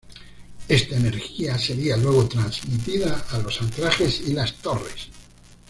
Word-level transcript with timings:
Esta 0.67 0.95
energía 0.95 1.59
sería 1.59 1.95
luego 1.95 2.27
transmitida 2.27 3.23
a 3.29 3.37
los 3.37 3.61
anclajes 3.61 4.21
y 4.21 4.33
las 4.33 4.55
torres. 4.55 5.09